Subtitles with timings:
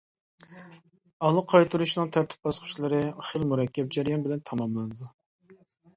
[1.27, 5.13] ئالا قايتۇرۇشنىڭ تەرتىپ باسقۇچلىرى خېلى مۇرەككەپ جەريان بىلەن تاماملىنىدۇ.